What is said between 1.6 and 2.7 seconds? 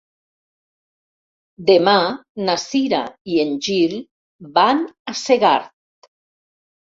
Demà na